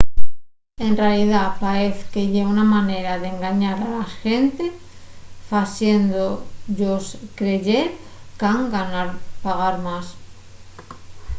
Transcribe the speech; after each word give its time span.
en 0.85 0.91
realidá 1.01 1.41
paez 1.61 1.97
que 2.11 2.21
ye 2.33 2.41
una 2.53 2.65
manera 2.75 3.13
d’engañar 3.21 3.77
a 3.85 3.91
la 3.95 4.05
xente 4.21 4.65
faciéndo-yos 5.51 7.05
creyer 7.39 7.87
qu’han 8.39 8.61
pagar 9.45 9.75
más 9.87 10.05